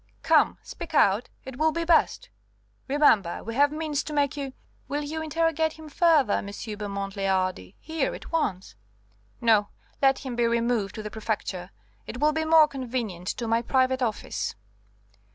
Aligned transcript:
"Come, 0.23 0.57
speak 0.63 0.95
out; 0.95 1.29
it 1.45 1.57
will 1.57 1.71
be 1.71 1.85
best. 1.85 2.29
Remember, 2.87 3.43
we 3.43 3.53
have 3.53 3.71
means 3.71 4.01
to 4.05 4.13
make 4.13 4.35
you" 4.35 4.53
"Will 4.89 5.03
you 5.03 5.21
interrogate 5.21 5.73
him 5.73 5.89
further, 5.89 6.33
M. 6.43 6.49
Beaumont 6.75 7.15
le 7.15 7.27
Hardi? 7.29 7.75
Here, 7.79 8.15
at 8.15 8.31
once?" 8.31 8.73
"No, 9.41 9.67
let 10.01 10.25
him 10.25 10.35
be 10.35 10.47
removed 10.47 10.95
to 10.95 11.03
the 11.03 11.11
Prefecture; 11.11 11.69
it 12.07 12.19
will 12.19 12.31
be 12.33 12.45
more 12.45 12.67
convenient; 12.67 13.27
to 13.27 13.47
my 13.47 13.61
private 13.61 14.01
office." 14.01 14.55